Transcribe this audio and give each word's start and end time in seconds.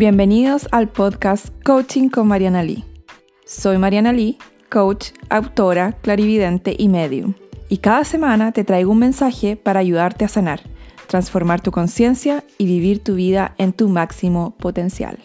Bienvenidos 0.00 0.66
al 0.72 0.88
podcast 0.88 1.48
Coaching 1.62 2.08
con 2.08 2.26
Mariana 2.26 2.62
Lee. 2.62 2.86
Soy 3.44 3.76
Mariana 3.76 4.14
Lee, 4.14 4.38
coach, 4.70 5.08
autora, 5.28 5.92
clarividente 5.92 6.74
y 6.78 6.88
medium. 6.88 7.34
Y 7.68 7.76
cada 7.76 8.04
semana 8.04 8.50
te 8.52 8.64
traigo 8.64 8.92
un 8.92 8.98
mensaje 8.98 9.56
para 9.56 9.80
ayudarte 9.80 10.24
a 10.24 10.28
sanar, 10.28 10.62
transformar 11.06 11.60
tu 11.60 11.70
conciencia 11.70 12.44
y 12.56 12.64
vivir 12.64 13.04
tu 13.04 13.14
vida 13.14 13.54
en 13.58 13.74
tu 13.74 13.90
máximo 13.90 14.56
potencial. 14.56 15.18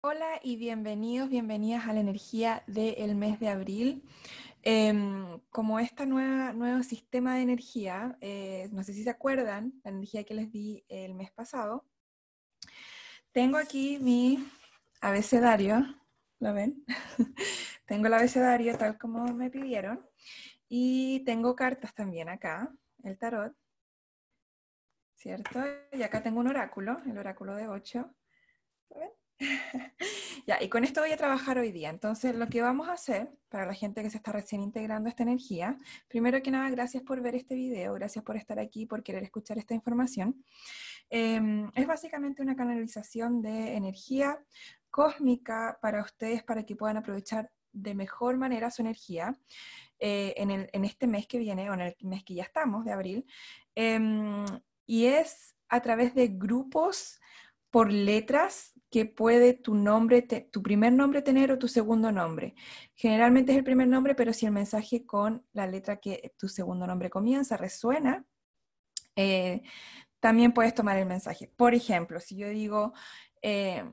Hola 0.00 0.40
y 0.42 0.56
bienvenidos, 0.56 1.30
bienvenidas 1.30 1.86
a 1.86 1.92
la 1.92 2.00
energía 2.00 2.64
del 2.66 3.14
mes 3.14 3.38
de 3.38 3.48
abril. 3.48 4.02
Em, 4.62 5.40
como 5.50 5.80
este 5.80 6.04
nuevo 6.04 6.82
sistema 6.82 7.36
de 7.36 7.42
energía, 7.42 8.18
eh, 8.20 8.68
no 8.72 8.82
sé 8.84 8.92
si 8.92 9.02
se 9.02 9.10
acuerdan, 9.10 9.80
la 9.84 9.90
energía 9.90 10.24
que 10.24 10.34
les 10.34 10.52
di 10.52 10.84
el 10.88 11.14
mes 11.14 11.30
pasado, 11.30 11.86
tengo 13.32 13.56
aquí 13.56 13.98
mi 14.00 14.46
abecedario, 15.00 15.82
¿lo 16.40 16.52
ven? 16.52 16.84
tengo 17.86 18.06
el 18.06 18.14
abecedario 18.14 18.76
tal 18.76 18.98
como 18.98 19.32
me 19.32 19.50
pidieron 19.50 20.06
y 20.68 21.24
tengo 21.24 21.56
cartas 21.56 21.94
también 21.94 22.28
acá, 22.28 22.70
el 23.02 23.16
tarot, 23.16 23.56
¿cierto? 25.14 25.60
Y 25.92 26.02
acá 26.02 26.22
tengo 26.22 26.40
un 26.40 26.48
oráculo, 26.48 27.00
el 27.06 27.16
oráculo 27.16 27.56
de 27.56 27.68
8, 27.68 28.14
¿lo 28.90 28.98
ven? 28.98 29.19
ya, 30.46 30.62
y 30.62 30.68
con 30.68 30.84
esto 30.84 31.00
voy 31.00 31.12
a 31.12 31.16
trabajar 31.16 31.58
hoy 31.58 31.72
día. 31.72 31.90
Entonces, 31.90 32.34
lo 32.34 32.48
que 32.48 32.62
vamos 32.62 32.88
a 32.88 32.92
hacer 32.92 33.30
para 33.48 33.66
la 33.66 33.74
gente 33.74 34.02
que 34.02 34.10
se 34.10 34.18
está 34.18 34.32
recién 34.32 34.62
integrando 34.62 35.08
esta 35.08 35.22
energía, 35.22 35.78
primero 36.08 36.42
que 36.42 36.50
nada, 36.50 36.68
gracias 36.70 37.02
por 37.02 37.20
ver 37.20 37.34
este 37.34 37.54
video, 37.54 37.94
gracias 37.94 38.24
por 38.24 38.36
estar 38.36 38.58
aquí, 38.58 38.86
por 38.86 39.02
querer 39.02 39.22
escuchar 39.22 39.58
esta 39.58 39.74
información. 39.74 40.44
Em, 41.08 41.70
es 41.74 41.86
básicamente 41.86 42.42
una 42.42 42.54
canalización 42.54 43.42
de 43.42 43.74
energía 43.76 44.38
cósmica 44.90 45.78
para 45.80 46.02
ustedes, 46.02 46.42
para 46.42 46.64
que 46.64 46.76
puedan 46.76 46.98
aprovechar 46.98 47.50
de 47.72 47.94
mejor 47.94 48.36
manera 48.36 48.70
su 48.70 48.82
energía 48.82 49.38
eh, 49.98 50.34
en, 50.36 50.50
el, 50.50 50.68
en, 50.72 50.84
este 50.84 51.06
mes 51.06 51.26
que 51.26 51.38
viene, 51.38 51.70
o 51.70 51.74
en 51.74 51.80
el 51.80 51.96
mes 52.00 52.24
que 52.24 52.34
ya 52.34 52.42
estamos, 52.42 52.84
de 52.84 52.92
abril. 52.92 53.26
Em, 53.74 54.44
y 54.86 55.06
es 55.06 55.56
a 55.68 55.80
través 55.80 56.14
de 56.14 56.28
grupos 56.28 57.20
por 57.70 57.92
letras 57.92 58.74
que 58.90 59.06
puede 59.06 59.54
tu 59.54 59.74
nombre, 59.74 60.22
tu 60.22 60.62
primer 60.62 60.92
nombre 60.92 61.22
tener 61.22 61.52
o 61.52 61.58
tu 61.58 61.68
segundo 61.68 62.10
nombre. 62.10 62.54
Generalmente 62.94 63.52
es 63.52 63.58
el 63.58 63.64
primer 63.64 63.86
nombre, 63.86 64.16
pero 64.16 64.32
si 64.32 64.46
el 64.46 64.52
mensaje 64.52 65.06
con 65.06 65.46
la 65.52 65.66
letra 65.68 65.98
que 66.00 66.34
tu 66.36 66.48
segundo 66.48 66.86
nombre 66.86 67.08
comienza 67.08 67.56
resuena, 67.56 68.24
eh, 69.14 69.62
también 70.18 70.52
puedes 70.52 70.74
tomar 70.74 70.96
el 70.96 71.06
mensaje. 71.06 71.52
Por 71.56 71.72
ejemplo, 71.74 72.18
si 72.18 72.36
yo 72.36 72.48
digo, 72.48 72.92
eh, 73.42 73.84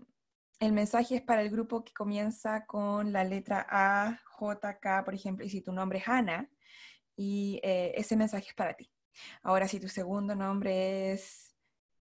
el 0.59 0.73
mensaje 0.73 1.17
es 1.17 1.21
para 1.21 1.43
el 1.43 1.51
grupo 1.51 1.83
que 1.83 1.93
comienza 1.93 2.65
con 2.65 3.13
la 3.13 3.23
letra 3.23 3.67
A, 3.69 4.19
J, 4.25 4.79
K, 4.79 5.05
por 5.05 5.13
ejemplo, 5.13 5.45
y 5.45 5.49
si 5.49 5.61
tu 5.61 5.71
nombre 5.71 5.99
es 5.99 6.07
Ana, 6.07 6.49
y 7.15 7.59
eh, 7.63 7.93
ese 7.95 8.15
mensaje 8.15 8.47
es 8.49 8.55
para 8.55 8.73
ti. 8.73 8.91
Ahora, 9.43 9.67
si 9.67 9.79
tu 9.79 9.89
segundo 9.89 10.35
nombre 10.35 11.11
es 11.13 11.43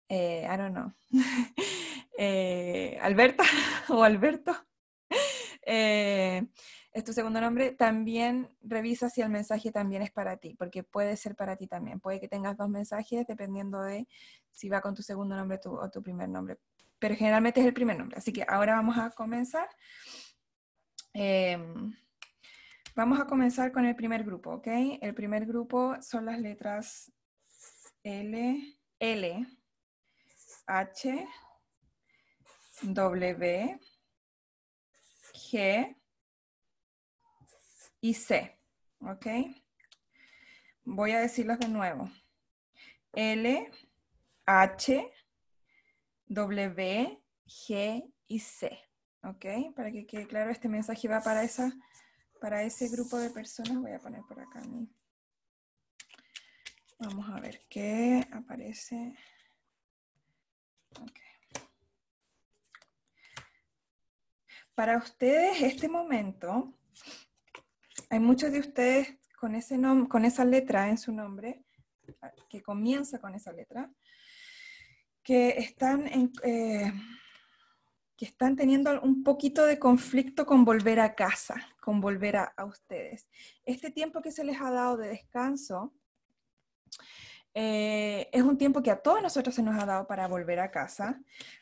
I 0.09 0.55
don't 0.57 0.71
know, 0.73 0.93
eh, 2.17 2.97
Alberta 3.01 3.43
o 3.89 4.03
Alberto, 4.03 4.53
eh, 5.65 6.47
es 6.91 7.03
tu 7.03 7.13
segundo 7.13 7.39
nombre, 7.39 7.73
también 7.73 8.49
revisa 8.61 9.09
si 9.09 9.21
el 9.21 9.29
mensaje 9.29 9.71
también 9.71 10.01
es 10.01 10.11
para 10.11 10.37
ti, 10.37 10.55
porque 10.57 10.81
puede 10.81 11.15
ser 11.15 11.35
para 11.35 11.55
ti 11.55 11.67
también. 11.67 11.99
Puede 11.99 12.19
que 12.19 12.27
tengas 12.27 12.57
dos 12.57 12.69
mensajes 12.69 13.27
dependiendo 13.27 13.83
de 13.83 14.07
si 14.51 14.67
va 14.67 14.81
con 14.81 14.95
tu 14.95 15.03
segundo 15.03 15.35
nombre 15.35 15.59
o 15.65 15.89
tu 15.91 16.01
primer 16.01 16.27
nombre. 16.27 16.57
Pero 16.97 17.13
generalmente 17.15 17.59
es 17.59 17.67
el 17.67 17.73
primer 17.73 17.99
nombre. 17.99 18.17
Así 18.17 18.33
que 18.33 18.43
ahora 18.47 18.73
vamos 18.73 18.97
a 18.97 19.11
comenzar. 19.11 19.69
Em, 21.13 21.95
vamos 22.95 23.19
a 23.19 23.25
comenzar 23.27 23.71
con 23.71 23.85
el 23.85 23.95
primer 23.95 24.23
grupo, 24.23 24.55
¿ok? 24.55 24.67
El 24.99 25.13
primer 25.13 25.45
grupo 25.45 26.01
son 26.01 26.25
las 26.25 26.39
letras 26.39 27.11
L, 28.01 28.75
L, 28.99 29.47
H, 30.65 31.27
W, 32.81 33.79
G 35.33 35.95
y 38.01 38.13
C. 38.13 38.59
¿Ok? 38.99 39.27
Voy 40.83 41.11
a 41.11 41.19
decirlos 41.19 41.59
de 41.59 41.67
nuevo. 41.67 42.09
L, 43.13 43.71
H, 44.45 45.11
W, 46.27 47.23
G 47.45 48.13
y 48.27 48.39
C. 48.39 48.79
¿Ok? 49.23 49.45
Para 49.75 49.91
que 49.91 50.05
quede 50.05 50.27
claro, 50.27 50.51
este 50.51 50.69
mensaje 50.69 51.07
va 51.07 51.21
para, 51.21 51.43
esa, 51.43 51.71
para 52.39 52.63
ese 52.63 52.89
grupo 52.89 53.17
de 53.17 53.29
personas. 53.29 53.81
Voy 53.81 53.91
a 53.91 53.99
poner 53.99 54.21
por 54.27 54.39
acá. 54.39 54.61
Vamos 56.99 57.29
a 57.29 57.39
ver 57.39 57.61
qué 57.69 58.27
aparece. 58.31 59.15
Para 64.77 64.99
ustedes, 64.99 65.59
este 65.63 65.89
momento, 65.89 66.77
hay 68.11 68.19
muchos 68.19 68.51
de 68.51 68.59
ustedes 68.59 69.17
con, 69.35 69.55
esa 69.55 70.45
letra 70.45 70.87
en 70.87 70.99
su 70.99 71.11
nombre, 71.11 71.65
que 72.47 72.61
comienza 72.61 73.17
con 73.17 73.33
esa 73.33 73.51
letra, 73.51 73.91
que 75.23 75.49
están, 75.57 76.05
eh, 76.43 76.93
que 78.15 78.25
están 78.25 78.55
teniendo 78.55 79.01
un 79.01 79.23
poquito 79.23 79.65
de 79.65 79.79
conflicto 79.79 80.45
con 80.45 80.63
volver 80.63 80.99
a 80.99 81.15
casa, 81.15 81.55
con 81.81 81.99
volver 81.99 82.35
a 82.37 82.63
ustedes. 82.63 83.27
Este 83.65 83.89
tiempo 83.89 84.21
que 84.21 84.31
se 84.31 84.43
les 84.43 84.61
ha 84.61 84.69
dado 84.69 84.97
de 84.97 85.07
descanso, 85.07 85.95
eh, 87.59 88.29
es 88.31 88.43
un 88.43 88.55
tiempo 88.55 88.83
que 88.83 88.91
a 88.91 89.01
todos 89.01 89.19
nosotros 89.19 89.55
se 89.55 89.63
nos 89.63 89.81
ha 89.81 89.85
dado 89.87 90.05
para 90.05 90.27
volver 90.27 90.59
a 90.59 90.69
casa. 90.69 91.19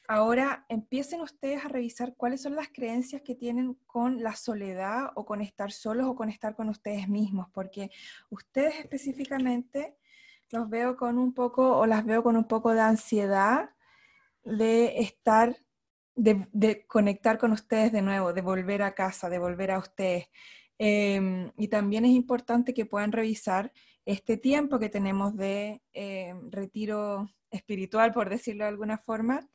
Ahora 0.10 0.66
empiecen 0.68 1.22
ustedes 1.22 1.64
a 1.64 1.70
revisar 1.70 2.16
cuáles 2.18 2.42
son 2.42 2.58
las 2.58 2.68
creencias 2.68 3.22
que 3.22 3.34
tienen 3.34 3.76
con 3.86 4.22
la 4.22 4.36
soledad 4.36 5.12
o 5.16 5.26
con 5.26 5.40
estar 5.40 5.72
solos 5.72 6.06
o 6.06 6.14
con 6.14 6.28
estar 6.28 6.54
con 6.54 6.68
ustedes 6.68 7.08
mismos, 7.08 7.48
porque 7.54 7.92
ustedes 8.30 8.76
específicamente 8.80 9.96
los 10.52 10.70
veo 10.70 10.98
con 10.98 11.18
un 11.18 11.34
poco 11.34 11.78
o 11.78 11.86
las 11.86 12.06
veo 12.06 12.24
con 12.24 12.36
un 12.36 12.46
poco 12.46 12.74
de 12.74 12.82
ansiedad 12.82 13.70
de 14.44 15.00
estar, 15.00 15.56
de, 16.14 16.86
conectar 16.88 17.38
con 17.38 17.54
ustedes 17.54 17.94
de 17.94 18.02
nuevo, 18.02 18.34
de 18.34 18.42
volver 18.42 18.82
a 18.82 18.96
casa, 18.96 19.30
de 19.30 19.40
volver 19.40 19.72
a 19.72 19.80
ustedes. 19.80 20.28
Em, 20.78 21.54
y 21.56 21.70
también 21.70 22.04
es 22.04 22.12
importante 22.12 22.74
que 22.74 22.86
puedan 22.86 23.14
revisar 23.14 23.72
este 24.06 24.38
tiempo 24.38 24.80
que 24.80 24.90
tenemos 24.90 25.36
de 25.36 25.82
eh, 25.94 26.34
retiro 26.50 27.30
espiritual, 27.50 28.14
por 28.14 28.30
decirlo 28.30 28.64
de 28.64 28.70
alguna 28.70 28.98
forma, 28.98 29.48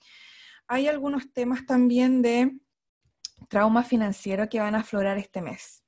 hay 0.66 0.88
algunos 0.88 1.32
temas 1.32 1.66
también 1.66 2.22
de 2.22 2.58
trauma 3.48 3.82
financiero 3.82 4.48
que 4.48 4.60
van 4.60 4.74
a 4.74 4.80
aflorar 4.80 5.18
este 5.18 5.40
mes, 5.40 5.84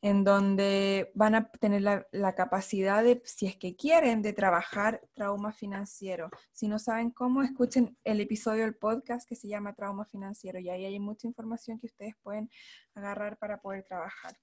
en 0.00 0.24
donde 0.24 1.10
van 1.14 1.34
a 1.34 1.50
tener 1.50 1.82
la, 1.82 2.34
capacidad 2.34 3.02
de, 3.02 3.22
si 3.24 3.46
es 3.46 3.56
que 3.56 3.76
quieren, 3.76 4.22
de 4.22 4.32
trabajar 4.32 5.00
trauma 5.14 5.52
financiero. 5.52 6.30
Si 6.52 6.68
no 6.68 6.78
saben 6.78 7.10
cómo, 7.10 7.42
escuchen 7.42 7.96
el 8.04 8.20
episodio 8.20 8.64
del 8.64 8.76
podcast 8.76 9.28
que 9.28 9.36
se 9.36 9.48
llama 9.48 9.74
Trauma 9.74 10.04
Financiero 10.04 10.58
y 10.58 10.70
ahí 10.70 10.84
hay 10.84 11.00
mucha 11.00 11.26
información 11.26 11.78
que 11.78 11.86
ustedes 11.86 12.14
pueden 12.22 12.50
agarrar 12.94 13.38
para 13.38 13.60
poder 13.60 13.84
trabajar. 13.84 14.38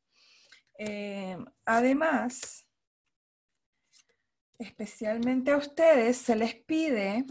Eh, 0.78 1.38
además, 1.66 2.65
especialmente 4.60 5.52
a 5.52 5.58
ustedes, 5.58 6.18
se 6.18 6.36
les 6.36 6.56
pide 6.56 7.26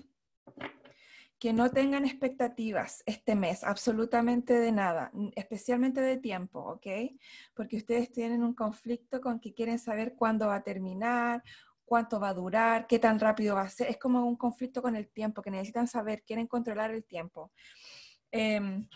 que 1.39 1.53
no 1.53 1.71
tengan 1.71 2.07
expectativas 2.07 3.03
este 3.05 3.35
mes, 3.35 3.65
absolutamente 3.65 4.55
de 4.55 4.73
nada, 4.73 5.13
especialmente 5.37 6.01
de 6.01 6.17
tiempo, 6.17 6.61
¿ok? 6.61 6.87
Porque 7.53 7.77
ustedes 7.77 8.11
tienen 8.13 8.43
un 8.43 8.55
conflicto 8.55 9.21
con 9.21 9.41
que 9.41 9.53
quieren 9.53 9.79
saber 9.79 10.15
cuándo 10.15 10.47
va 10.47 10.57
a 10.57 10.63
terminar, 10.63 11.43
cuánto 11.85 12.19
va 12.19 12.31
a 12.31 12.35
durar, 12.35 12.87
qué 12.87 12.99
tan 12.99 13.21
rápido 13.21 13.57
va 13.57 13.63
a 13.63 13.69
ser. 13.69 13.91
Es 13.91 13.99
como 13.99 14.25
un 14.25 14.37
conflicto 14.37 14.81
con 14.81 14.97
el 14.97 15.09
tiempo, 15.09 15.43
que 15.43 15.51
necesitan 15.51 15.87
saber, 15.87 16.23
quieren 16.23 16.47
controlar 16.47 16.93
el 16.93 17.05
tiempo. 17.05 17.53
Em, 18.31 18.89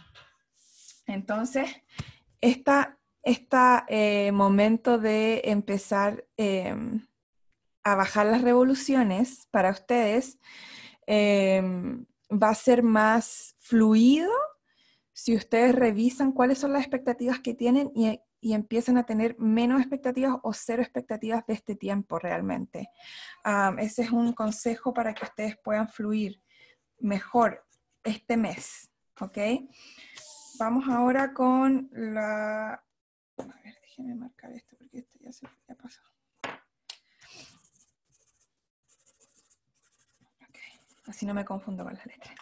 entonces, 1.07 1.69
este 2.41 4.33
momento 4.33 4.99
de 4.99 5.43
empezar... 5.45 6.25
Em, 6.37 7.08
bajar 7.95 8.27
las 8.27 8.43
revoluciones 8.43 9.47
para 9.51 9.71
ustedes 9.71 10.39
em, 11.07 12.05
va 12.31 12.51
a 12.51 12.55
ser 12.55 12.83
más 12.83 13.55
fluido 13.59 14.31
si 15.13 15.35
ustedes 15.35 15.75
revisan 15.75 16.33
cuáles 16.33 16.59
son 16.59 16.73
las 16.73 16.83
expectativas 16.83 17.41
que 17.41 17.55
tienen 17.55 17.91
y 17.95 18.53
empiezan 18.53 18.99
a 18.99 19.05
tener 19.05 19.37
menos 19.39 19.81
expectativas 19.81 20.37
o 20.43 20.53
cero 20.53 20.81
expectativas 20.81 21.45
de 21.47 21.55
este 21.55 21.75
tiempo 21.75 22.19
realmente. 22.21 22.91
ese 23.79 24.03
es 24.03 24.11
un 24.13 24.33
consejo 24.33 24.95
para 24.95 25.13
que 25.15 25.25
ustedes 25.25 25.57
puedan 25.59 25.89
fluir 25.89 26.41
mejor 27.01 27.65
este 28.05 28.37
mes, 28.37 28.91
¿ok? 29.21 29.39
Vamos 30.59 30.89
ahora 30.89 31.33
con 31.33 31.89
la... 31.93 32.83
Déjenme 33.37 34.15
marcar 34.15 34.53
esto 34.53 34.77
porque 34.77 34.99
esto 34.99 35.19
ya, 35.21 35.33
se, 35.33 35.47
pasó. 35.77 36.01
Así 41.09 41.27
no 41.27 41.35
me 41.35 41.45
confundo 41.45 41.85
con 41.85 41.95
las 41.95 42.07
letras. 42.07 42.35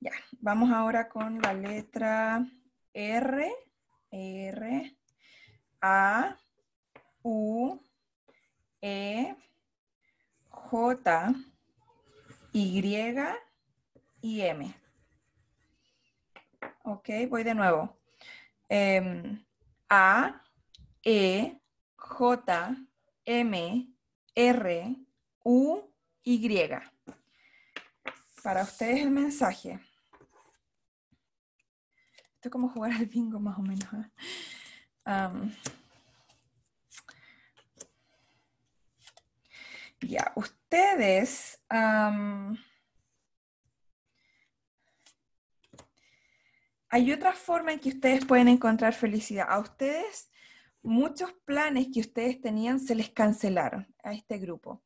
Ya, 0.00 0.12
vamos 0.40 0.70
ahora 0.70 1.08
con 1.08 1.40
la 1.40 1.54
letra 1.54 2.44
R, 2.92 3.52
R, 4.10 4.96
A, 5.80 6.36
U, 7.22 7.80
E, 8.80 9.36
J, 10.48 11.34
Y 12.52 12.82
y 14.22 14.40
M. 14.42 14.74
Ok, 16.82 17.08
voy 17.28 17.44
de 17.44 17.54
nuevo. 17.54 17.96
Em, 18.68 19.44
A, 19.88 20.42
E, 21.04 21.60
J, 21.96 22.76
M, 23.24 23.94
R, 24.34 24.96
U, 25.44 25.80
Y. 26.24 26.90
Para 28.42 28.62
ustedes 28.62 29.00
el 29.00 29.10
mensaje. 29.10 29.80
Esto 32.34 32.48
es 32.48 32.50
como 32.50 32.70
jugar 32.70 32.92
al 32.92 33.06
bingo 33.06 33.38
más 33.38 33.58
o 33.58 33.62
menos. 33.62 33.88
¿eh? 33.92 34.10
ya, 40.00 40.32
ustedes... 40.36 41.62
hay 46.92 47.12
otra 47.12 47.32
forma 47.34 47.72
en 47.72 47.78
que 47.78 47.90
ustedes 47.90 48.24
pueden 48.24 48.48
encontrar 48.48 48.94
felicidad. 48.94 49.46
A 49.48 49.60
ustedes, 49.60 50.30
muchos 50.82 51.32
planes 51.44 51.88
que 51.92 52.00
ustedes 52.00 52.40
tenían 52.40 52.80
se 52.80 52.94
les 52.94 53.10
cancelaron 53.10 53.86
a 54.02 54.12
este 54.12 54.38
grupo. 54.38 54.82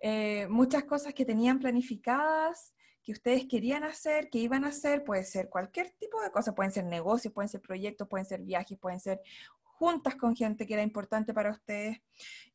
Eh, 0.00 0.46
muchas 0.48 0.84
cosas 0.84 1.12
que 1.12 1.24
tenían 1.24 1.58
planificadas, 1.58 2.72
que 3.02 3.12
ustedes 3.12 3.46
querían 3.46 3.84
hacer, 3.84 4.28
que 4.30 4.38
iban 4.38 4.64
a 4.64 4.68
hacer, 4.68 5.04
puede 5.04 5.24
ser 5.24 5.48
cualquier 5.48 5.90
tipo 5.92 6.20
de 6.20 6.30
cosa, 6.30 6.54
pueden 6.54 6.72
ser 6.72 6.84
negocios, 6.84 7.32
pueden 7.32 7.48
ser 7.48 7.60
proyectos, 7.60 8.08
pueden 8.08 8.26
ser 8.26 8.42
viajes, 8.42 8.78
pueden 8.78 9.00
ser 9.00 9.20
juntas 9.62 10.14
con 10.16 10.36
gente 10.36 10.66
que 10.66 10.74
era 10.74 10.82
importante 10.82 11.32
para 11.32 11.50
ustedes 11.50 12.02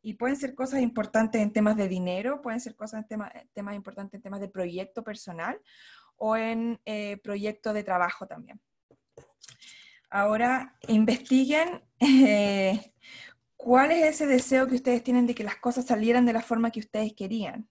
y 0.04 0.14
pueden 0.14 0.38
ser 0.38 0.54
cosas 0.54 0.82
importantes 0.82 1.42
en 1.42 1.52
temas 1.52 1.76
de 1.76 1.88
dinero, 1.88 2.42
pueden 2.42 2.62
ser 2.62 2.76
cosas 2.76 3.02
en 3.02 3.08
temas, 3.08 3.32
temas 3.54 3.76
importantes 3.76 4.14
en 4.14 4.22
temas 4.22 4.40
de 4.40 4.48
proyecto 4.48 5.04
personal 5.04 5.60
o 6.18 6.36
en 6.36 6.80
eh, 6.86 7.18
proyecto 7.18 7.74
de 7.74 7.84
trabajo 7.84 8.28
también. 8.28 8.62
Ahora, 10.10 10.78
investiguen 10.88 11.84
eh, 12.00 12.94
cuál 13.58 13.92
es 13.92 14.06
ese 14.06 14.28
deseo 14.28 14.68
que 14.68 14.76
ustedes 14.76 15.04
tienen 15.04 15.26
de 15.26 15.36
que 15.36 15.44
las 15.44 15.58
cosas 15.58 15.86
salieran 15.86 16.26
de 16.26 16.34
la 16.34 16.42
forma 16.42 16.72
que 16.72 16.80
ustedes 16.80 17.14
querían. 17.14 17.68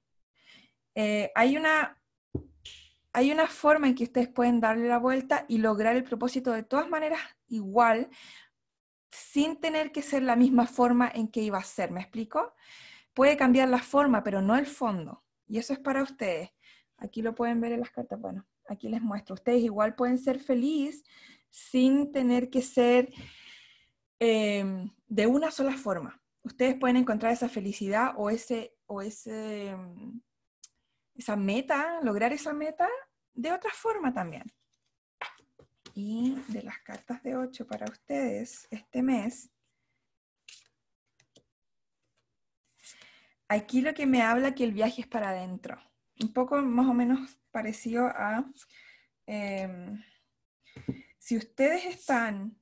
Eh, 0.95 1.31
hay, 1.35 1.57
una, 1.57 1.97
hay 3.15 3.31
una 3.31 3.47
forma 3.47 3.87
en 3.87 3.95
que 3.95 4.05
ustedes 4.05 4.29
pueden 4.29 4.59
darle 4.59 4.89
la 4.89 4.99
vuelta 4.99 5.45
y 5.49 5.59
lograr 5.59 5.95
el 5.95 6.03
propósito 6.03 6.51
de 6.51 6.65
todas 6.65 6.91
maneras 6.91 7.21
igual, 7.47 8.11
sin 9.13 9.61
tener 9.61 9.93
que 9.93 10.03
ser 10.03 10.25
la 10.25 10.35
misma 10.35 10.67
forma 10.67 11.09
en 11.15 11.29
que 11.29 11.41
iba 11.41 11.57
a 11.57 11.63
ser. 11.63 11.93
¿Me 11.93 12.01
explico? 12.01 12.55
Puede 13.15 13.37
cambiar 13.37 13.69
la 13.69 13.79
forma, 13.79 14.25
pero 14.25 14.43
no 14.43 14.57
el 14.57 14.67
fondo. 14.67 15.23
Y 15.47 15.59
eso 15.59 15.73
es 15.73 15.79
para 15.79 16.03
ustedes. 16.03 16.51
Aquí 16.97 17.23
lo 17.23 17.37
pueden 17.37 17.61
ver 17.61 17.71
en 17.71 17.81
las 17.81 17.93
cartas. 17.93 18.21
Bueno, 18.21 18.49
aquí 18.69 18.89
les 18.89 19.01
muestro. 19.01 19.35
Ustedes 19.35 19.63
igual 19.63 19.95
pueden 19.95 20.19
ser 20.19 20.41
felices 20.41 21.05
sin 21.51 22.11
tener 22.11 22.51
que 22.51 22.63
ser 22.63 23.13
em, 24.19 24.91
de 25.07 25.27
una 25.29 25.53
sola 25.53 25.77
forma. 25.77 26.21
Ustedes 26.43 26.75
pueden 26.75 26.97
encontrar 26.97 27.33
esa 27.33 27.49
felicidad 27.49 28.15
o, 28.17 28.29
ese, 28.29 28.75
o 28.87 29.03
ese, 29.03 29.69
em, 29.69 30.21
esa 31.15 31.37
meta, 31.37 32.01
lograr 32.03 32.33
esa 32.33 32.53
meta 32.53 32.89
de 33.35 33.53
otra 33.53 33.71
forma 33.73 34.13
también. 34.13 34.45
Y 35.95 36.37
de 36.49 36.63
las 36.63 36.79
cartas 36.81 37.23
de 37.23 37.37
8 37.37 37.67
para 37.67 37.87
ustedes 37.87 38.67
este 38.71 39.03
mes, 39.03 39.51
aquí 43.49 43.81
lo 43.81 43.95
que 43.95 44.07
me 44.07 44.23
habla 44.23 44.55
que 44.55 44.65
el 44.65 44.73
viaje 44.73 45.03
es 45.03 45.07
para 45.07 45.31
adentro. 45.31 45.79
Un 46.21 46.33
poco 46.33 46.61
más 46.63 46.87
o 46.87 46.95
menos 46.95 47.39
parecido 47.51 48.07
a... 48.07 48.45
Em, 49.27 50.03
si 51.19 51.37
ustedes 51.37 51.85
están 51.87 52.57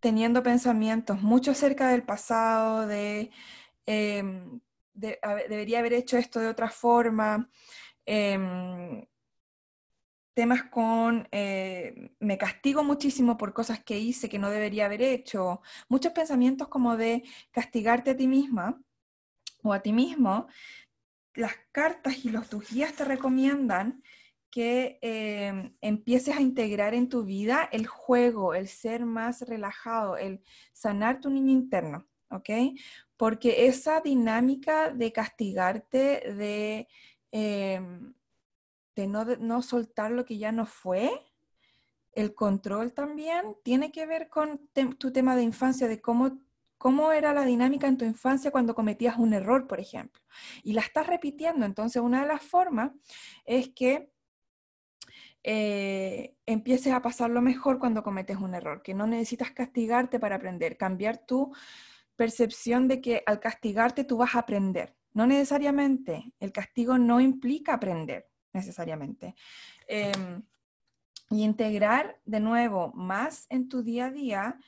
teniendo 0.00 0.42
pensamientos 0.42 1.20
mucho 1.20 1.50
acerca 1.50 1.88
del 1.88 2.02
pasado, 2.04 2.86
de, 2.86 3.30
em, 3.84 4.60
debería 4.94 5.80
haber 5.80 5.92
hecho 5.92 6.16
esto 6.16 6.40
de 6.40 6.48
otra 6.48 6.70
forma, 6.70 7.50
em, 8.06 9.04
temas 10.40 10.62
con 10.70 11.28
eh, 11.32 12.12
me 12.18 12.38
castigo 12.38 12.82
muchísimo 12.82 13.36
por 13.36 13.52
cosas 13.52 13.84
que 13.84 13.98
hice 13.98 14.30
que 14.30 14.38
no 14.38 14.48
debería 14.48 14.86
haber 14.86 15.02
hecho, 15.02 15.60
muchos 15.90 16.14
pensamientos 16.14 16.68
como 16.68 16.96
de 16.96 17.24
castigarte 17.50 18.12
a 18.12 18.16
ti 18.16 18.26
misma 18.26 18.80
o 19.62 19.74
a 19.74 19.80
ti 19.80 19.92
mismo, 19.92 20.46
las 21.34 21.52
cartas 21.72 22.24
y 22.24 22.30
los 22.30 22.48
tus 22.48 22.70
guías 22.70 22.94
te 22.94 23.04
recomiendan 23.04 24.02
que 24.50 24.98
em, 25.02 25.76
empieces 25.82 26.34
a 26.34 26.40
integrar 26.40 26.94
en 26.94 27.10
tu 27.10 27.22
vida 27.22 27.68
el 27.70 27.86
juego, 27.86 28.54
el 28.54 28.66
ser 28.66 29.04
más 29.04 29.42
relajado, 29.42 30.16
el 30.16 30.42
sanar 30.72 31.20
tu 31.20 31.28
niño 31.28 31.52
interno, 31.52 32.06
¿ok? 32.30 32.48
Porque 33.18 33.66
esa 33.66 34.00
dinámica 34.00 34.88
de 34.88 35.12
castigarte, 35.12 36.32
de, 36.34 36.88
em, 37.30 38.14
de 38.94 39.06
no, 39.06 39.62
soltar 39.62 40.10
lo 40.10 40.24
que 40.24 40.38
ya 40.38 40.52
no 40.52 40.66
fue, 40.66 41.10
el 42.12 42.34
control 42.34 42.92
también 42.92 43.56
tiene 43.62 43.92
que 43.92 44.06
ver 44.06 44.28
con 44.28 44.68
tu 44.98 45.12
tema 45.12 45.36
de 45.36 45.42
infancia, 45.42 45.86
de 45.88 46.00
cómo, 46.00 46.40
cómo 46.76 47.12
era 47.12 47.32
la 47.32 47.44
dinámica 47.44 47.86
en 47.86 47.96
tu 47.96 48.04
infancia 48.04 48.50
cuando 48.50 48.74
cometías 48.74 49.16
un 49.16 49.32
error, 49.32 49.66
por 49.66 49.80
ejemplo. 49.80 50.20
Y 50.62 50.72
la 50.72 50.82
estás 50.82 51.06
repitiendo. 51.06 51.64
Entonces, 51.64 52.02
una 52.02 52.22
de 52.22 52.28
las 52.28 52.42
formas 52.42 52.90
es 53.44 53.68
que 53.68 54.12
eh, 55.42 56.36
empieces 56.46 56.92
a 56.92 57.00
pasarlo 57.00 57.40
mejor 57.40 57.78
cuando 57.78 58.02
cometes 58.02 58.36
un 58.36 58.54
error, 58.54 58.82
que 58.82 58.92
no 58.92 59.06
necesitas 59.06 59.52
castigarte 59.52 60.18
para 60.18 60.36
aprender, 60.36 60.76
cambiar 60.76 61.24
tu 61.24 61.54
percepción 62.16 62.88
de 62.88 63.00
que 63.00 63.22
al 63.24 63.40
castigarte 63.40 64.04
tú 64.04 64.18
vas 64.18 64.34
a 64.34 64.40
aprender. 64.40 64.96
No 65.14 65.26
necesariamente, 65.26 66.34
el 66.38 66.52
castigo 66.52 66.98
no 66.98 67.20
implica 67.20 67.74
aprender 67.74 68.29
necesariamente. 68.52 69.34
Em, 69.86 70.42
y 71.30 71.44
integrar 71.44 72.20
de 72.24 72.40
nuevo 72.40 72.92
más 72.94 73.46
en 73.50 73.68
tu 73.68 73.82
día 73.82 74.06
a 74.06 74.10
día 74.10 74.58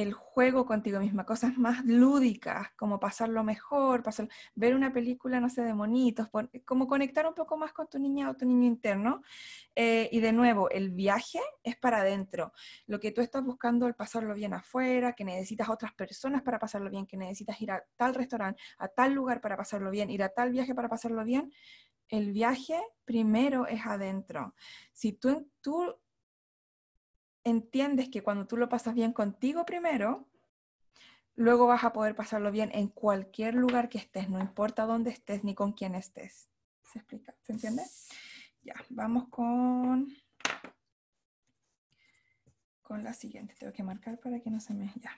el 0.00 0.12
juego 0.12 0.64
contigo 0.64 1.00
misma, 1.00 1.26
cosas 1.26 1.58
más 1.58 1.84
lúdicas, 1.84 2.70
como 2.76 2.98
pasarlo 2.98 3.44
mejor, 3.44 4.02
pasar, 4.02 4.28
ver 4.54 4.74
una 4.74 4.92
película, 4.92 5.40
no 5.40 5.50
sé, 5.50 5.62
de 5.62 5.74
monitos, 5.74 6.28
como 6.64 6.86
conectar 6.86 7.26
un 7.26 7.34
poco 7.34 7.56
más 7.58 7.72
con 7.72 7.88
tu 7.88 7.98
niña 7.98 8.30
o 8.30 8.34
tu 8.34 8.46
niño 8.46 8.66
interno. 8.66 9.22
Eh, 9.74 10.08
y 10.12 10.20
de 10.20 10.32
nuevo, 10.32 10.70
el 10.70 10.90
viaje 10.90 11.40
es 11.62 11.76
para 11.76 11.98
adentro. 11.98 12.52
Lo 12.86 13.00
que 13.00 13.10
tú 13.10 13.20
estás 13.20 13.44
buscando, 13.44 13.86
el 13.86 13.94
pasarlo 13.94 14.34
bien 14.34 14.54
afuera, 14.54 15.12
que 15.12 15.24
necesitas 15.24 15.68
otras 15.68 15.92
personas 15.92 16.42
para 16.42 16.58
pasarlo 16.58 16.88
bien, 16.88 17.06
que 17.06 17.16
necesitas 17.16 17.60
ir 17.60 17.72
a 17.72 17.84
tal 17.96 18.14
restaurante, 18.14 18.62
a 18.78 18.88
tal 18.88 19.12
lugar 19.12 19.40
para 19.40 19.56
pasarlo 19.56 19.90
bien, 19.90 20.10
ir 20.10 20.22
a 20.22 20.30
tal 20.30 20.50
viaje 20.52 20.74
para 20.74 20.88
pasarlo 20.88 21.22
bien, 21.24 21.52
el 22.12 22.30
viaje 22.30 22.78
primero 23.06 23.66
es 23.66 23.86
adentro. 23.86 24.54
Si 24.92 25.14
tú, 25.14 25.50
tú 25.62 25.96
entiendes 27.42 28.10
que 28.10 28.22
cuando 28.22 28.46
tú 28.46 28.58
lo 28.58 28.68
pasas 28.68 28.94
bien 28.94 29.14
contigo 29.14 29.64
primero, 29.64 30.28
luego 31.36 31.66
vas 31.66 31.84
a 31.84 31.94
poder 31.94 32.14
pasarlo 32.14 32.52
bien 32.52 32.70
en 32.74 32.88
cualquier 32.88 33.54
lugar 33.54 33.88
que 33.88 33.96
estés, 33.96 34.28
no 34.28 34.38
importa 34.40 34.84
dónde 34.84 35.10
estés 35.10 35.42
ni 35.42 35.54
con 35.54 35.72
quién 35.72 35.94
estés. 35.94 36.50
¿Se 36.82 36.98
explica? 36.98 37.34
¿Se 37.40 37.52
entiende? 37.52 37.82
Ya, 38.62 38.74
vamos 38.90 39.28
con, 39.30 40.14
con 42.82 43.02
la 43.02 43.14
siguiente. 43.14 43.54
Tengo 43.58 43.72
que 43.72 43.82
marcar 43.82 44.20
para 44.20 44.38
que 44.38 44.50
no 44.50 44.60
se 44.60 44.74
me... 44.74 44.92
Ya. 44.96 45.16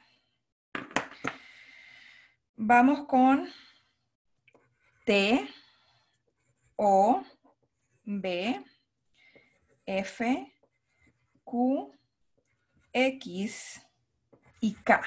Vamos 2.54 3.08
con 3.08 3.48
T, 5.04 5.44
O, 6.76 7.22
B, 8.04 8.64
F, 9.86 10.52
Q, 11.44 11.92
X 12.92 13.80
y 14.60 14.74
K. 14.84 15.02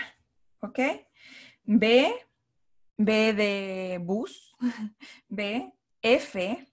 ¿ok? 0.62 0.80
B, 1.64 2.14
B 2.98 3.34
de 3.34 4.00
bus, 4.02 4.56
B, 5.30 5.74
F, 6.02 6.68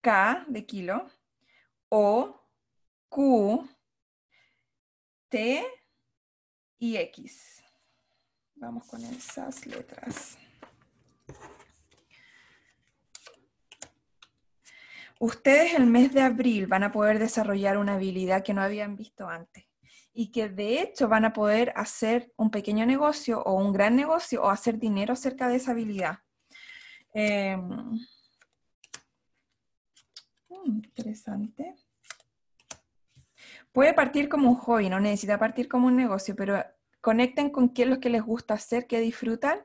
K 0.00 0.44
de 0.48 0.66
kilo, 0.66 1.10
O, 1.88 2.40
Q, 3.08 3.68
T 5.28 5.64
y 6.78 6.96
X. 6.96 7.62
Vamos 8.56 8.86
con 8.86 9.04
esas 9.04 9.66
letras. 9.66 10.38
Ustedes 15.20 15.74
el 15.74 15.86
mes 15.86 16.12
de 16.12 16.22
abril 16.22 16.66
van 16.66 16.84
a 16.84 16.92
poder 16.92 17.18
desarrollar 17.18 17.76
una 17.76 17.94
habilidad 17.94 18.44
que 18.44 18.54
no 18.54 18.62
habían 18.62 18.94
visto 18.94 19.28
antes 19.28 19.64
y 20.12 20.30
que 20.30 20.48
de 20.48 20.80
hecho 20.80 21.08
van 21.08 21.24
a 21.24 21.32
poder 21.32 21.72
hacer 21.76 22.32
un 22.36 22.50
pequeño 22.50 22.86
negocio 22.86 23.42
o 23.42 23.54
un 23.54 23.72
gran 23.72 23.96
negocio 23.96 24.42
o 24.42 24.48
hacer 24.48 24.78
dinero 24.78 25.12
acerca 25.12 25.48
de 25.48 25.56
esa 25.56 25.72
habilidad. 25.72 26.18
Em, 27.12 27.68
mm, 30.48 30.66
interesante. 30.66 31.74
Puede 33.72 33.94
partir 33.94 34.28
como 34.28 34.48
un 34.48 34.56
hobby, 34.56 34.88
no 34.88 35.00
necesita 35.00 35.38
partir 35.38 35.68
como 35.68 35.86
un 35.86 35.96
negocio, 35.96 36.34
pero 36.36 36.64
conecten 37.00 37.50
con 37.50 37.68
qué 37.70 37.82
es 37.82 37.88
lo 37.88 38.00
que 38.00 38.10
les 38.10 38.22
gusta 38.22 38.54
hacer, 38.54 38.86
qué 38.86 39.00
disfrutan 39.00 39.60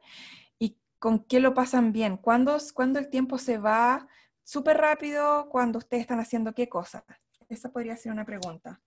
y 0.59 0.77
con 0.99 1.25
qué 1.25 1.39
lo 1.39 1.53
pasan 1.53 1.91
bien. 1.93 2.17
¿Cuándo, 2.17 2.57
cuando 2.73 2.99
el 2.99 3.09
tiempo 3.09 3.37
se 3.37 3.57
va 3.57 4.07
súper 4.43 4.77
rápido? 4.77 5.49
cuando 5.49 5.79
ustedes 5.79 6.01
están 6.01 6.19
haciendo 6.19 6.53
qué 6.53 6.67
cosa? 6.69 7.05
Esa 7.49 7.71
podría 7.71 7.97
ser 7.97 8.11
una 8.11 8.25
pregunta. 8.25 8.81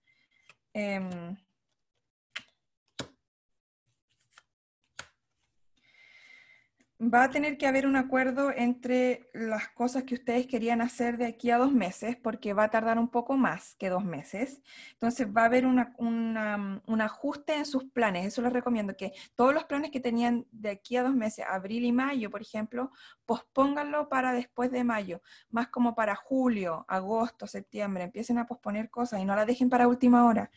Em, 0.73 1.35
va 6.99 7.25
a 7.25 7.29
tener 7.29 7.59
que 7.59 7.67
haber 7.67 7.85
un 7.85 7.95
acuerdo 7.95 8.51
entre 8.55 9.29
las 9.31 9.69
cosas 9.69 10.03
que 10.03 10.15
ustedes 10.15 10.47
querían 10.47 10.81
hacer 10.81 11.17
de 11.17 11.27
aquí 11.27 11.51
a 11.51 11.59
dos 11.59 11.71
meses, 11.71 12.15
porque 12.15 12.53
va 12.53 12.63
a 12.63 12.71
tardar 12.71 12.97
un 12.97 13.07
poco 13.07 13.37
más 13.37 13.75
que 13.75 13.89
dos 13.89 14.03
meses. 14.03 14.63
Entonces 14.93 15.27
va 15.27 15.43
a 15.43 15.45
haber 15.45 15.67
un 15.67 17.01
ajuste 17.01 17.53
en 17.53 17.67
sus 17.67 17.83
planes. 17.85 18.25
Eso 18.25 18.41
les 18.41 18.51
recomiendo, 18.51 18.97
que 18.97 19.13
todos 19.35 19.53
los 19.53 19.65
planes 19.65 19.91
que 19.91 19.99
tenían 19.99 20.47
de 20.51 20.71
aquí 20.71 20.97
a 20.97 21.03
dos 21.03 21.13
meses, 21.13 21.45
abril 21.47 21.85
y 21.85 21.91
mayo, 21.91 22.31
por 22.31 22.41
ejemplo, 22.41 22.91
pospónganlo 23.27 24.09
para 24.09 24.33
después 24.33 24.71
de 24.71 24.83
mayo, 24.83 25.21
más 25.51 25.67
como 25.67 25.93
para 25.93 26.15
julio, 26.15 26.83
agosto, 26.87 27.45
septiembre. 27.45 28.05
Empiecen 28.05 28.39
a 28.39 28.47
posponer 28.47 28.89
cosas 28.89 29.21
y 29.21 29.25
no 29.25 29.35
la 29.35 29.45
dejen 29.45 29.69
para 29.69 29.87
última 29.87 30.25
hora. 30.25 30.49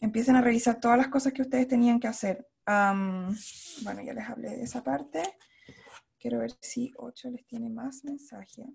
Empiecen 0.00 0.36
a 0.36 0.42
revisar 0.42 0.78
todas 0.78 0.98
las 0.98 1.08
cosas 1.08 1.32
que 1.32 1.42
ustedes 1.42 1.66
tenían 1.66 1.98
que 1.98 2.06
hacer 2.06 2.46
bueno, 2.68 4.02
ya 4.02 4.12
les 4.12 4.28
hablé 4.28 4.50
de 4.50 4.62
esa 4.62 4.84
parte. 4.84 5.22
Quiero 6.18 6.40
ver 6.40 6.52
si 6.60 6.92
8 6.96 7.30
les 7.30 7.46
tiene 7.46 7.70
más 7.70 8.04
mensaje. 8.04 8.66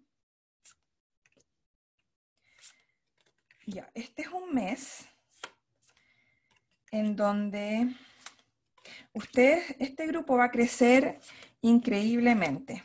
Ya, 3.67 3.89
este 3.93 4.23
es 4.23 4.29
un 4.29 4.53
mes 4.53 5.05
en 6.91 7.15
donde 7.15 7.95
ustedes, 9.13 9.75
este 9.79 10.07
grupo 10.07 10.37
va 10.37 10.45
a 10.45 10.51
crecer 10.51 11.19
increíblemente. 11.61 12.83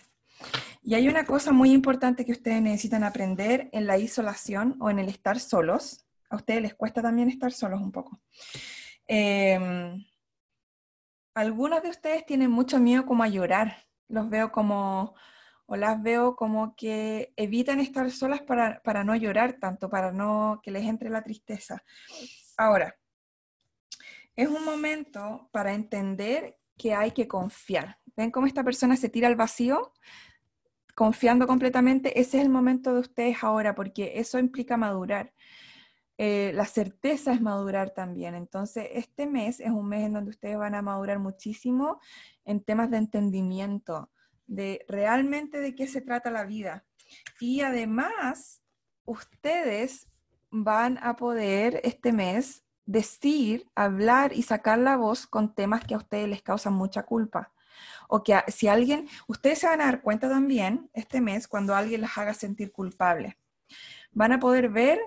Y 0.82 0.94
hay 0.94 1.08
una 1.08 1.24
cosa 1.24 1.52
muy 1.52 1.72
importante 1.72 2.24
que 2.24 2.32
ustedes 2.32 2.60
necesitan 2.60 3.02
aprender 3.02 3.70
en 3.72 3.86
la 3.86 3.98
isolación 3.98 4.76
o 4.80 4.90
en 4.90 4.98
el 4.98 5.08
estar 5.08 5.40
solos. 5.40 6.06
A 6.28 6.36
ustedes 6.36 6.62
les 6.62 6.74
cuesta 6.74 7.00
también 7.00 7.30
estar 7.30 7.52
solos 7.52 7.80
un 7.80 7.92
poco. 7.92 8.20
Eh, 9.06 9.58
algunos 11.38 11.83
de 11.85 11.90
ustedes 11.90 12.26
tienen 12.26 12.50
mucho 12.50 12.80
miedo 12.80 13.07
como 13.07 13.23
a 13.23 13.28
llorar. 13.28 13.87
Los 14.09 14.28
veo 14.28 14.50
como, 14.50 15.14
o 15.66 15.76
las 15.76 16.02
veo 16.02 16.35
como 16.35 16.75
que 16.75 17.33
evitan 17.37 17.78
estar 17.78 18.11
solas 18.11 18.42
para, 18.42 18.83
para 18.83 19.04
no 19.04 19.14
llorar 19.14 19.52
tanto, 19.61 19.88
para 19.88 20.11
no 20.11 20.61
que 20.64 20.73
les 20.73 20.85
entre 20.85 21.11
la 21.11 21.23
tristeza. 21.23 21.85
Ahora, 22.57 22.97
es 24.35 24.49
un 24.49 24.64
momento 24.64 25.49
para 25.52 25.75
entender 25.75 26.57
que 26.76 26.92
hay 26.92 27.12
que 27.12 27.28
confiar. 27.28 27.99
¿Ven 28.16 28.33
cómo 28.33 28.49
esta 28.49 28.64
persona 28.64 28.97
se 28.97 29.09
tira 29.09 29.28
al 29.28 29.37
vacío? 29.37 29.92
Confiando 30.97 31.47
completamente, 31.47 32.18
ese 32.18 32.38
es 32.38 32.42
el 32.42 32.50
momento 32.50 32.95
de 32.95 33.00
ustedes 33.00 33.45
ahora, 33.45 33.76
porque 33.76 34.14
eso 34.16 34.40
implica 34.40 34.76
madurar. 34.76 35.33
Eh, 36.20 36.50
la 36.52 36.66
certeza 36.66 37.32
es 37.32 37.40
madurar 37.40 37.90
también. 37.90 38.34
Entonces, 38.34 38.88
este 38.92 39.26
mes 39.26 39.60
es 39.60 39.70
un 39.70 39.88
mes 39.88 40.04
en 40.04 40.14
donde 40.14 40.30
ustedes 40.30 40.58
van 40.58 40.75
a 40.75 40.82
madurar 40.82 41.20
muchísimo 41.20 42.00
en 42.44 42.62
temas 42.62 42.90
de 42.90 42.96
entendimiento, 42.96 44.10
de 44.48 44.84
realmente 44.88 45.60
de 45.60 45.76
qué 45.76 45.87
se 45.87 46.00
trata 46.00 46.32
la 46.32 46.44
vida. 46.44 46.84
Y 47.40 47.60
además, 47.60 48.62
ustedes 49.04 50.08
van 50.50 50.98
a 51.02 51.14
poder 51.14 51.80
este 51.84 52.12
mes 52.12 52.64
decir, 52.84 53.66
hablar 53.75 54.32
y 54.32 54.42
sacar 54.42 54.78
la 54.78 54.96
voz 54.96 55.26
con 55.26 55.54
temas 55.54 55.84
que 55.84 55.94
a 55.94 55.98
ustedes 55.98 56.28
les 56.28 56.42
causan 56.42 56.72
mucha 56.72 57.04
culpa. 57.04 57.52
O 58.08 58.25
que 58.25 58.34
si 58.48 58.66
alguien, 58.66 59.06
ustedes 59.28 59.60
se 59.60 59.66
van 59.66 59.82
a 59.82 59.84
dar 59.84 60.02
cuenta 60.02 60.28
también 60.28 60.90
este 60.94 61.20
mes 61.20 61.46
cuando 61.46 61.76
alguien 61.76 62.00
les 62.00 62.18
haga 62.18 62.34
sentir 62.34 62.72
culpable. 62.72 63.38
Van 64.12 64.32
a 64.32 64.40
poder 64.40 64.70
ver 64.70 64.98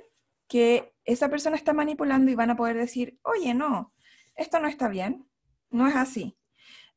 que 0.51 0.93
esa 1.05 1.29
persona 1.29 1.55
está 1.55 1.71
manipulando 1.71 2.29
y 2.29 2.35
van 2.35 2.49
a 2.49 2.57
poder 2.57 2.75
decir, 2.75 3.17
oye, 3.21 3.53
no, 3.53 3.93
esto 4.35 4.59
no 4.59 4.67
está 4.67 4.89
bien, 4.89 5.25
no 5.69 5.87
es 5.87 5.95
así. 5.95 6.37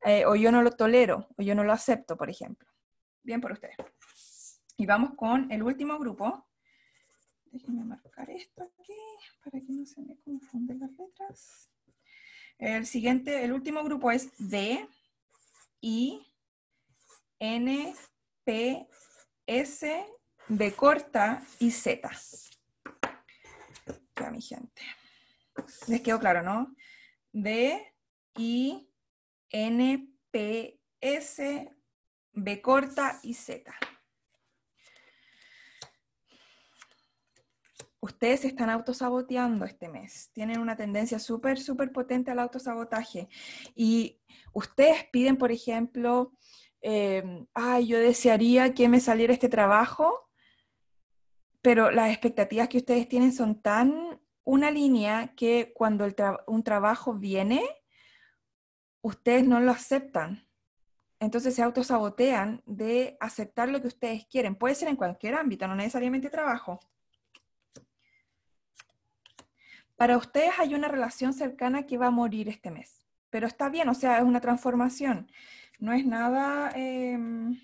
Eh, 0.04 0.26
o 0.26 0.34
yo 0.34 0.50
no 0.50 0.60
lo 0.60 0.72
tolero, 0.72 1.28
o 1.38 1.42
yo 1.42 1.54
no 1.54 1.62
lo 1.62 1.72
acepto, 1.72 2.16
por 2.16 2.28
ejemplo. 2.28 2.68
Bien 3.22 3.40
por 3.40 3.52
ustedes. 3.52 3.76
Y 4.76 4.86
vamos 4.86 5.14
con 5.14 5.52
el 5.52 5.62
último 5.62 6.00
grupo. 6.00 6.48
Déjenme 7.44 7.84
marcar 7.84 8.28
esto 8.28 8.64
aquí 8.64 8.92
para 9.44 9.60
que 9.60 9.72
no 9.72 9.86
se 9.86 10.02
me 10.02 10.18
confunden 10.18 10.80
las 10.80 10.90
letras. 10.90 11.70
El 12.58 12.86
siguiente, 12.86 13.44
el 13.44 13.52
último 13.52 13.84
grupo 13.84 14.10
es 14.10 14.32
D, 14.36 14.84
I, 15.80 16.26
N, 17.38 17.94
P, 18.42 18.88
S, 19.46 20.06
B 20.48 20.72
corta 20.72 21.40
y 21.60 21.70
Z 21.70 22.10
mi 24.30 24.40
gente. 24.40 24.82
Les 25.88 26.00
quedó 26.00 26.18
claro, 26.18 26.42
¿no? 26.42 26.74
D, 27.32 27.94
I, 28.36 28.88
N, 29.50 30.08
P, 30.30 30.80
S, 31.00 31.70
B 32.32 32.62
corta 32.62 33.18
y 33.22 33.34
Z. 33.34 33.72
Ustedes 38.00 38.40
se 38.40 38.48
están 38.48 38.68
autosaboteando 38.68 39.64
este 39.64 39.88
mes. 39.88 40.30
Tienen 40.32 40.60
una 40.60 40.76
tendencia 40.76 41.18
súper, 41.18 41.58
súper 41.58 41.90
potente 41.90 42.30
al 42.30 42.38
autosabotaje. 42.38 43.28
Y 43.74 44.20
ustedes 44.52 45.06
piden, 45.10 45.38
por 45.38 45.50
ejemplo, 45.50 46.32
eh, 46.82 47.46
ay, 47.54 47.86
yo 47.86 47.98
desearía 47.98 48.74
que 48.74 48.90
me 48.90 49.00
saliera 49.00 49.32
este 49.32 49.48
trabajo 49.48 50.23
pero 51.64 51.90
las 51.90 52.10
expectativas 52.10 52.68
que 52.68 52.76
ustedes 52.76 53.08
tienen 53.08 53.32
son 53.32 53.58
tan 53.62 54.20
una 54.44 54.70
línea 54.70 55.32
que 55.34 55.72
cuando 55.74 56.06
un 56.46 56.62
trabajo 56.62 57.14
viene, 57.14 57.62
ustedes 59.00 59.48
no 59.48 59.58
lo 59.60 59.72
aceptan. 59.72 60.46
Entonces 61.20 61.54
se 61.54 61.62
autosabotean 61.62 62.62
de 62.66 63.16
aceptar 63.18 63.70
lo 63.70 63.80
que 63.80 63.86
ustedes 63.86 64.26
quieren. 64.26 64.56
Puede 64.56 64.74
ser 64.74 64.88
en 64.88 64.96
cualquier 64.96 65.36
ámbito, 65.36 65.66
no 65.66 65.74
necesariamente 65.74 66.28
trabajo. 66.28 66.80
Para 69.96 70.18
ustedes 70.18 70.52
hay 70.58 70.74
una 70.74 70.88
relación 70.88 71.32
cercana 71.32 71.86
que 71.86 71.96
va 71.96 72.08
a 72.08 72.10
morir 72.10 72.50
este 72.50 72.70
mes, 72.70 73.06
pero 73.30 73.46
está 73.46 73.70
bien, 73.70 73.88
o 73.88 73.94
sea, 73.94 74.18
es 74.18 74.24
una 74.24 74.42
transformación. 74.42 75.32
No 75.78 75.94
es 75.94 76.04
nada... 76.04 76.72
Em, 76.74 77.58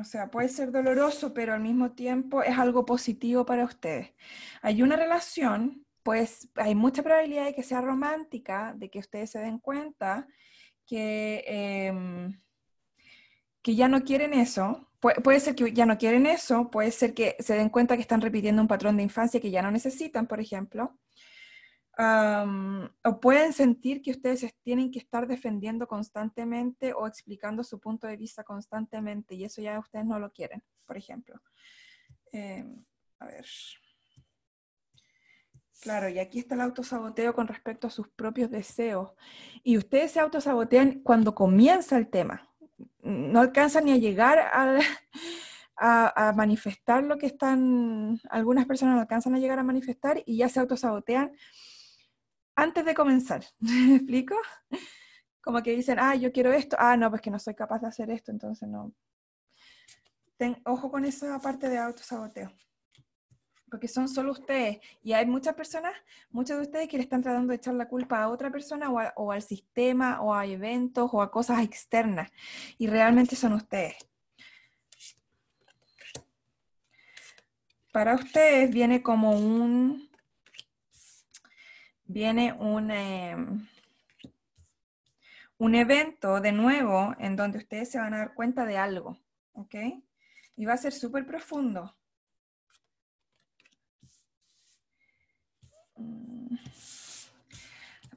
o 0.00 0.04
sea, 0.04 0.30
puede 0.30 0.48
ser 0.48 0.72
doloroso, 0.72 1.34
pero 1.34 1.54
al 1.54 1.60
mismo 1.60 1.92
tiempo 1.92 2.42
es 2.42 2.58
algo 2.58 2.84
positivo 2.84 3.44
para 3.46 3.64
ustedes. 3.64 4.12
Hay 4.62 4.82
una 4.82 4.96
relación, 4.96 5.86
pues 6.02 6.48
hay 6.56 6.74
mucha 6.74 7.02
probabilidad 7.02 7.46
de 7.46 7.54
que 7.54 7.62
sea 7.62 7.80
romántica, 7.80 8.74
de 8.76 8.90
que 8.90 8.98
ustedes 9.00 9.30
se 9.30 9.38
den 9.40 9.58
cuenta 9.58 10.26
que, 10.86 11.44
em, 11.46 12.40
que 13.62 13.74
ya 13.74 13.88
no 13.88 14.02
quieren 14.04 14.34
eso. 14.34 14.84
puede 15.22 15.38
ser 15.40 15.54
que 15.54 15.72
ya 15.72 15.86
no 15.86 15.96
quieren 15.98 16.26
eso, 16.26 16.70
puede 16.70 16.90
ser 16.90 17.14
que 17.14 17.36
se 17.38 17.54
den 17.54 17.68
cuenta 17.68 17.94
que 17.96 18.02
están 18.02 18.20
repitiendo 18.20 18.60
un 18.62 18.68
patrón 18.68 18.96
de 18.96 19.04
infancia 19.04 19.40
que 19.40 19.50
ya 19.50 19.62
no 19.62 19.70
necesitan, 19.70 20.26
por 20.26 20.40
ejemplo 20.40 20.98
o 21.98 23.20
pueden 23.20 23.52
sentir 23.52 24.02
que 24.02 24.12
ustedes 24.12 24.54
tienen 24.62 24.90
que 24.90 25.00
estar 25.00 25.26
defendiendo 25.26 25.88
constantemente 25.88 26.92
o 26.92 27.06
explicando 27.06 27.64
su 27.64 27.80
punto 27.80 28.06
de 28.06 28.16
vista 28.16 28.44
constantemente 28.44 29.34
y 29.34 29.44
eso 29.44 29.60
ya 29.60 29.78
ustedes 29.78 30.06
no 30.06 30.18
lo 30.20 30.30
quieren, 30.30 30.62
por 30.86 30.96
ejemplo. 30.96 31.40
Em, 32.30 32.84
a 33.18 33.26
ver. 33.26 33.46
Claro, 35.80 36.08
y 36.08 36.18
aquí 36.18 36.40
está 36.40 36.54
el 36.54 36.60
autosaboteo 36.60 37.34
con 37.34 37.46
respecto 37.46 37.86
a 37.86 37.90
sus 37.90 38.08
propios 38.08 38.50
deseos. 38.50 39.12
Y 39.62 39.76
ustedes 39.76 40.12
se 40.12 40.20
autosabotean 40.20 41.00
cuando 41.00 41.34
comienza 41.34 41.96
el 41.96 42.08
tema. 42.08 42.48
No 43.00 43.40
alcanzan 43.40 43.84
ni 43.84 43.92
a 43.92 43.96
llegar 43.96 44.38
a, 45.76 46.32
manifestar 46.36 47.04
lo 47.04 47.18
que 47.18 47.26
están, 47.26 48.20
algunas 48.30 48.66
personas 48.66 49.00
alcanzan 49.00 49.34
a 49.34 49.38
llegar 49.38 49.58
a 49.58 49.64
manifestar 49.64 50.22
y 50.26 50.36
ya 50.36 50.48
se 50.48 50.60
autosabotean 50.60 51.32
antes 52.58 52.84
de 52.84 52.94
comenzar. 52.94 53.44
¿Me 53.60 53.96
explico? 53.96 54.34
Como 55.40 55.62
que 55.62 55.74
dicen, 55.74 55.98
ah, 56.00 56.14
yo 56.16 56.32
quiero 56.32 56.52
esto, 56.52 56.76
ah, 56.78 56.96
no, 56.96 57.08
pues 57.08 57.22
que 57.22 57.30
no 57.30 57.38
soy 57.38 57.54
capaz 57.54 57.80
de 57.80 57.86
hacer 57.86 58.10
esto, 58.10 58.32
entonces 58.32 58.68
no. 58.68 58.92
Ten, 60.36 60.60
ojo 60.64 60.90
con 60.90 61.04
esa 61.04 61.38
parte 61.40 61.68
de 61.68 61.78
autosaboteo 61.78 62.52
porque 63.70 63.86
son 63.86 64.08
solo 64.08 64.32
ustedes. 64.32 64.78
Y 65.02 65.12
hay 65.12 65.26
muchas 65.26 65.54
personas, 65.54 65.92
muchos 66.30 66.56
de 66.56 66.62
ustedes 66.62 66.88
que 66.88 66.96
le 66.96 67.02
están 67.02 67.22
tratando 67.22 67.50
de 67.50 67.56
echar 67.56 67.74
la 67.74 67.86
culpa 67.86 68.22
a 68.22 68.28
otra 68.28 68.50
persona 68.50 68.90
o, 68.90 69.30
al 69.30 69.42
sistema 69.42 70.22
o 70.22 70.34
a 70.34 70.46
eventos 70.46 71.10
o 71.12 71.20
a 71.20 71.30
cosas 71.30 71.62
externas. 71.62 72.30
Y 72.78 72.86
realmente 72.86 73.36
son 73.36 73.52
ustedes. 73.52 73.96
Para 77.92 78.14
ustedes 78.14 78.70
viene 78.70 79.02
como 79.02 79.32
un, 79.32 80.07
viene 82.08 82.54
un, 82.54 82.90
em, 82.90 83.68
un 85.58 85.74
evento 85.74 86.40
de 86.40 86.52
nuevo 86.52 87.14
en 87.18 87.36
donde 87.36 87.58
ustedes 87.58 87.90
se 87.90 87.98
van 87.98 88.14
a 88.14 88.18
dar 88.18 88.34
cuenta 88.34 88.64
de 88.64 88.78
algo, 88.78 89.18
¿ok? 89.52 89.74
Y 90.56 90.64
va 90.64 90.72
a 90.72 90.78
ser 90.78 90.92
súper 90.92 91.26
profundo. 91.26 91.94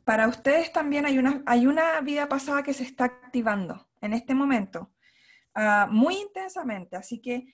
Para 0.04 0.28
ustedes 0.28 0.72
también 0.72 1.06
hay 1.06 1.18
una, 1.18 1.44
hay 1.46 1.68
una 1.68 2.00
vida 2.02 2.28
pasada 2.28 2.64
que 2.64 2.74
se 2.74 2.84
está 2.84 3.06
activando 3.06 3.90
en 4.02 4.14
este 4.14 4.34
momento, 4.34 4.92
ah, 5.54 5.88
muy 5.92 6.16
intensamente, 6.16 6.96
así 6.96 7.22
que 7.22 7.54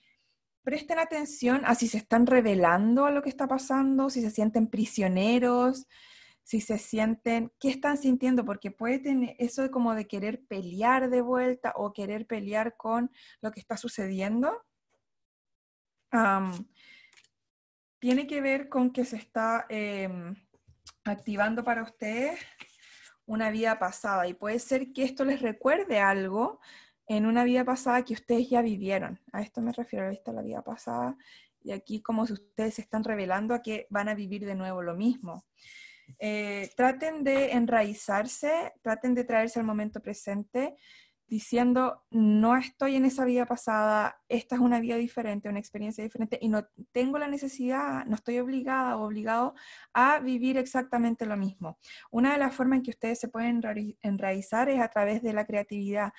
presten 0.62 0.98
atención 0.98 1.62
a 1.64 1.74
si 1.74 1.88
se 1.88 1.98
están 1.98 2.26
revelando 2.26 3.06
a 3.06 3.10
lo 3.10 3.22
que 3.22 3.28
está 3.28 3.46
pasando, 3.48 4.10
si 4.10 4.22
se 4.22 4.30
sienten 4.30 4.68
prisioneros, 4.68 5.86
si 6.48 6.62
se 6.62 6.78
sienten, 6.78 7.52
qué 7.60 7.68
están 7.68 7.98
sintiendo, 7.98 8.42
porque 8.42 8.70
puede 8.70 9.00
tener 9.00 9.36
eso 9.38 9.60
de 9.60 9.70
como 9.70 9.94
de 9.94 10.08
querer 10.08 10.46
pelear 10.46 11.10
de 11.10 11.20
vuelta 11.20 11.74
o 11.76 11.92
querer 11.92 12.26
pelear 12.26 12.74
con 12.78 13.12
lo 13.42 13.50
que 13.52 13.60
está 13.60 13.76
sucediendo. 13.76 14.64
tiene 17.98 18.26
que 18.26 18.40
ver 18.40 18.70
con 18.70 18.94
que 18.94 19.04
se 19.04 19.16
está 19.16 19.66
em, 19.68 20.34
activando 21.04 21.62
para 21.62 21.82
ustedes 21.82 22.40
una 23.26 23.50
vida 23.50 23.78
pasada 23.78 24.26
y 24.26 24.32
puede 24.32 24.58
ser 24.58 24.94
que 24.94 25.04
esto 25.04 25.26
les 25.26 25.42
recuerde 25.42 26.00
algo 26.00 26.60
en 27.08 27.26
una 27.26 27.44
vida 27.44 27.62
pasada 27.62 28.06
que 28.06 28.14
ustedes 28.14 28.48
ya 28.48 28.62
vivieron. 28.62 29.20
A 29.34 29.42
esto 29.42 29.60
me 29.60 29.72
refiero, 29.72 30.08
a 30.08 30.32
la 30.32 30.40
vida 30.40 30.62
pasada 30.62 31.14
y 31.60 31.72
aquí 31.72 32.00
como 32.00 32.26
si 32.26 32.32
ustedes 32.32 32.76
se 32.76 32.80
están 32.80 33.04
revelando 33.04 33.52
a 33.52 33.60
que 33.60 33.86
van 33.90 34.08
a 34.08 34.14
vivir 34.14 34.46
de 34.46 34.54
nuevo 34.54 34.80
lo 34.80 34.94
mismo. 34.96 35.44
Eh, 36.18 36.70
traten 36.76 37.24
de 37.24 37.52
enraizarse, 37.52 38.72
traten 38.82 39.14
de 39.14 39.24
traerse 39.24 39.60
al 39.60 39.66
momento 39.66 40.00
presente 40.00 40.76
diciendo, 41.28 42.04
no 42.10 42.56
estoy 42.56 42.96
en 42.96 43.04
esa 43.04 43.24
vida 43.26 43.44
pasada, 43.44 44.22
esta 44.28 44.54
es 44.54 44.60
una 44.62 44.80
vida 44.80 44.96
diferente, 44.96 45.48
una 45.48 45.58
experiencia 45.58 46.02
diferente 46.02 46.38
y 46.40 46.48
no 46.48 46.66
tengo 46.90 47.18
la 47.18 47.28
necesidad, 47.28 48.06
no 48.06 48.14
estoy 48.14 48.38
obligada 48.38 48.96
o 48.96 49.04
obligado 49.06 49.54
a 49.92 50.20
vivir 50.20 50.56
exactamente 50.56 51.26
lo 51.26 51.36
mismo. 51.36 51.78
Una 52.10 52.32
de 52.32 52.38
las 52.38 52.54
formas 52.54 52.78
en 52.78 52.82
que 52.82 52.90
ustedes 52.92 53.20
se 53.20 53.28
pueden 53.28 53.60
enraizar 54.02 54.70
es 54.70 54.80
a 54.80 54.88
través 54.88 55.22
de 55.22 55.34
la 55.34 55.44
creatividad. 55.44 56.12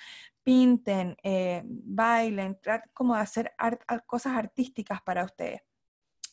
Pinten, 0.44 1.16
eh, 1.24 1.62
bailen, 1.64 2.58
traten 2.62 2.90
como 2.94 3.16
de 3.16 3.20
hacer 3.22 3.52
cosas 4.06 4.36
artísticas 4.36 5.02
para 5.02 5.24
ustedes. 5.24 5.60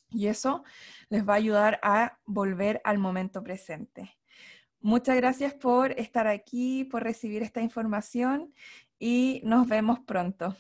Y 0.10 0.28
eso 0.28 0.63
les 1.10 1.28
va 1.28 1.34
a 1.34 1.38
ayudar 1.38 1.80
a 1.84 2.17
volver 2.26 2.82
al 2.84 2.98
momento 2.98 3.43
presente. 3.43 4.17
Muchas 4.80 5.15
gracias 5.17 5.54
por 5.54 5.91
estar 6.00 6.28
aquí, 6.28 6.84
por 6.86 7.04
recibir 7.04 7.43
esta 7.43 7.62
información 7.62 8.54
y 9.00 9.41
nos 9.43 9.67
vemos 9.67 10.00
pronto. 10.00 10.56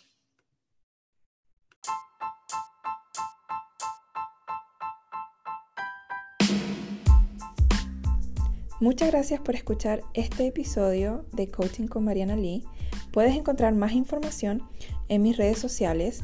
Muchas 8.79 9.09
gracias 9.09 9.41
por 9.41 9.55
escuchar 9.55 10.03
este 10.13 10.45
episodio 10.45 11.25
de 11.33 11.49
Coaching 11.49 11.87
con 11.87 12.05
Mariana 12.05 12.35
Lee. 12.35 12.63
Puedes 13.11 13.35
encontrar 13.35 13.73
más 13.73 13.93
información 13.93 14.61
en 15.09 15.23
mis 15.23 15.35
redes 15.35 15.57
sociales, 15.57 16.23